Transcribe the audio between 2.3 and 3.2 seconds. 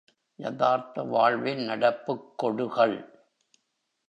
கொடுகள்!